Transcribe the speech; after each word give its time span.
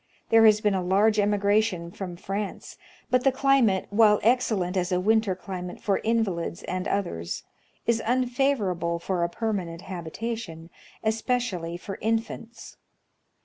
There 0.29 0.47
has 0.47 0.61
been 0.61 0.73
a 0.73 0.81
large 0.81 1.19
emigration 1.19 1.91
from 1.91 2.15
France; 2.15 2.75
but 3.11 3.23
the 3.23 3.31
climate, 3.31 3.85
while 3.91 4.19
excellent 4.23 4.75
as 4.75 4.91
a 4.91 4.99
winter 4.99 5.35
climate 5.35 5.79
for 5.79 5.99
invalids 5.99 6.63
and 6.63 6.87
others, 6.87 7.43
is 7.85 8.01
unfavorable 8.01 8.97
for 8.97 9.23
a 9.23 9.29
per 9.29 9.53
manent 9.53 9.81
habitation, 9.81 10.71
especially 11.03 11.77
for 11.77 11.99
infants. 12.01 12.77